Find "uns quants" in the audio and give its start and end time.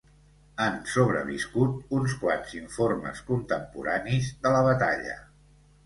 1.99-2.57